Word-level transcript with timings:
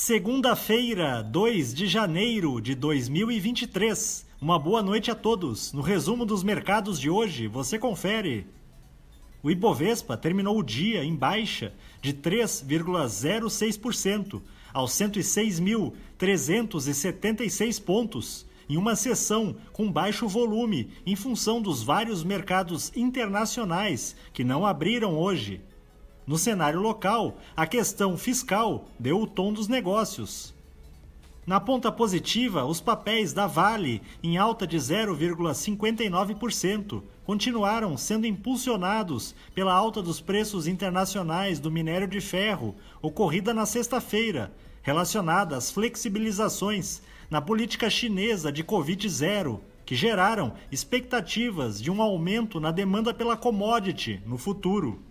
Segunda-feira, 0.00 1.24
2 1.24 1.74
de 1.74 1.88
janeiro 1.88 2.60
de 2.60 2.76
2023. 2.76 4.24
Uma 4.40 4.56
boa 4.56 4.80
noite 4.80 5.10
a 5.10 5.14
todos. 5.14 5.72
No 5.72 5.82
resumo 5.82 6.24
dos 6.24 6.44
mercados 6.44 7.00
de 7.00 7.10
hoje, 7.10 7.48
você 7.48 7.80
confere. 7.80 8.46
O 9.42 9.50
Ibovespa 9.50 10.16
terminou 10.16 10.56
o 10.56 10.62
dia 10.62 11.02
em 11.02 11.16
baixa 11.16 11.74
de 12.00 12.14
3,06% 12.14 14.40
aos 14.72 14.92
106.376 14.92 17.82
pontos, 17.82 18.46
em 18.68 18.76
uma 18.76 18.94
sessão 18.94 19.56
com 19.72 19.90
baixo 19.90 20.28
volume 20.28 20.90
em 21.04 21.16
função 21.16 21.60
dos 21.60 21.82
vários 21.82 22.22
mercados 22.22 22.92
internacionais 22.94 24.14
que 24.32 24.44
não 24.44 24.64
abriram 24.64 25.18
hoje. 25.18 25.60
No 26.28 26.36
cenário 26.36 26.80
local, 26.82 27.38
a 27.56 27.66
questão 27.66 28.18
fiscal 28.18 28.84
deu 28.98 29.22
o 29.22 29.26
tom 29.26 29.50
dos 29.50 29.66
negócios. 29.66 30.52
Na 31.46 31.58
ponta 31.58 31.90
positiva, 31.90 32.66
os 32.66 32.82
papéis 32.82 33.32
da 33.32 33.46
Vale, 33.46 34.02
em 34.22 34.36
alta 34.36 34.66
de 34.66 34.76
0,59%, 34.76 37.02
continuaram 37.24 37.96
sendo 37.96 38.26
impulsionados 38.26 39.34
pela 39.54 39.72
alta 39.72 40.02
dos 40.02 40.20
preços 40.20 40.66
internacionais 40.66 41.58
do 41.58 41.70
minério 41.70 42.06
de 42.06 42.20
ferro, 42.20 42.74
ocorrida 43.00 43.54
na 43.54 43.64
sexta-feira, 43.64 44.52
relacionada 44.82 45.56
às 45.56 45.70
flexibilizações 45.70 47.00
na 47.30 47.40
política 47.40 47.88
chinesa 47.88 48.52
de 48.52 48.62
Covid-0, 48.62 49.60
que 49.86 49.94
geraram 49.94 50.52
expectativas 50.70 51.80
de 51.80 51.90
um 51.90 52.02
aumento 52.02 52.60
na 52.60 52.70
demanda 52.70 53.14
pela 53.14 53.34
commodity 53.34 54.22
no 54.26 54.36
futuro. 54.36 55.07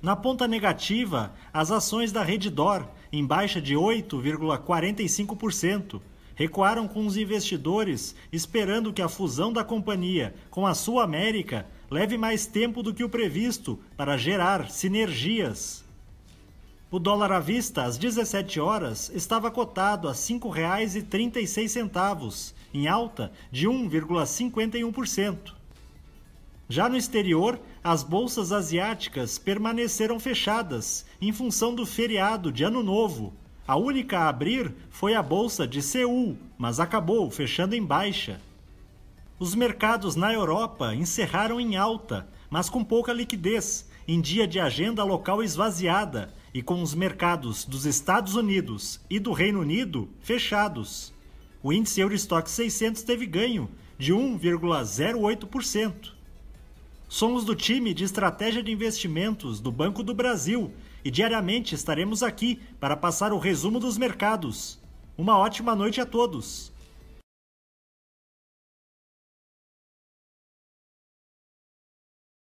Na 0.00 0.14
ponta 0.14 0.46
negativa, 0.46 1.34
as 1.52 1.72
ações 1.72 2.12
da 2.12 2.22
Reddor, 2.22 2.86
em 3.12 3.26
baixa 3.26 3.60
de 3.60 3.74
8,45%, 3.74 6.00
recuaram 6.36 6.86
com 6.86 7.04
os 7.04 7.16
investidores 7.16 8.14
esperando 8.32 8.92
que 8.92 9.02
a 9.02 9.08
fusão 9.08 9.52
da 9.52 9.64
companhia 9.64 10.36
com 10.50 10.64
a 10.64 10.72
Sul 10.72 11.00
América 11.00 11.66
leve 11.90 12.16
mais 12.16 12.46
tempo 12.46 12.80
do 12.80 12.94
que 12.94 13.02
o 13.02 13.08
previsto 13.08 13.76
para 13.96 14.16
gerar 14.16 14.70
sinergias. 14.70 15.84
O 16.92 17.00
dólar 17.00 17.32
à 17.32 17.40
vista, 17.40 17.82
às 17.82 17.98
17 17.98 18.60
horas, 18.60 19.10
estava 19.12 19.50
cotado 19.50 20.06
a 20.06 20.12
R$ 20.12 20.16
5,36, 20.16 22.54
em 22.72 22.86
alta 22.86 23.32
de 23.50 23.66
1,51%. 23.66 25.58
Já 26.70 26.86
no 26.86 26.98
exterior, 26.98 27.58
as 27.82 28.02
bolsas 28.02 28.52
asiáticas 28.52 29.38
permaneceram 29.38 30.20
fechadas 30.20 31.06
em 31.18 31.32
função 31.32 31.74
do 31.74 31.86
feriado 31.86 32.52
de 32.52 32.62
Ano 32.62 32.82
Novo. 32.82 33.32
A 33.66 33.74
única 33.76 34.18
a 34.18 34.28
abrir 34.28 34.74
foi 34.90 35.14
a 35.14 35.22
bolsa 35.22 35.66
de 35.66 35.80
Seul, 35.80 36.36
mas 36.58 36.78
acabou 36.78 37.30
fechando 37.30 37.74
em 37.74 37.82
baixa. 37.82 38.38
Os 39.38 39.54
mercados 39.54 40.14
na 40.14 40.30
Europa 40.30 40.94
encerraram 40.94 41.58
em 41.58 41.76
alta, 41.76 42.28
mas 42.50 42.68
com 42.68 42.84
pouca 42.84 43.14
liquidez, 43.14 43.88
em 44.06 44.20
dia 44.20 44.46
de 44.46 44.60
agenda 44.60 45.02
local 45.02 45.42
esvaziada 45.42 46.34
e 46.52 46.60
com 46.60 46.82
os 46.82 46.94
mercados 46.94 47.64
dos 47.64 47.86
Estados 47.86 48.34
Unidos 48.34 49.00
e 49.08 49.18
do 49.18 49.32
Reino 49.32 49.60
Unido 49.60 50.06
fechados. 50.20 51.14
O 51.62 51.72
índice 51.72 52.02
Eurostock 52.02 52.50
600 52.50 53.02
teve 53.04 53.24
ganho 53.24 53.70
de 53.96 54.12
1,08%. 54.12 56.17
Somos 57.08 57.42
do 57.42 57.54
time 57.54 57.94
de 57.94 58.04
estratégia 58.04 58.62
de 58.62 58.70
investimentos 58.70 59.60
do 59.60 59.72
Banco 59.72 60.02
do 60.02 60.12
Brasil 60.12 60.70
e 61.02 61.10
diariamente 61.10 61.74
estaremos 61.74 62.22
aqui 62.22 62.60
para 62.78 62.98
passar 62.98 63.32
o 63.32 63.38
resumo 63.38 63.80
dos 63.80 63.96
mercados. 63.96 64.78
Uma 65.16 65.38
ótima 65.38 65.74
noite 65.74 66.02
a 66.02 66.06
todos. 66.06 66.70